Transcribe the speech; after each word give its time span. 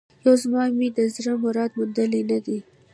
یو 0.25 0.33
زمان 0.43 0.69
مي 0.79 0.87
د 0.97 0.99
زړه 1.15 1.33
مراد 1.43 1.71
موندلی 1.77 2.21
نه 2.31 2.39
دی 2.45 2.57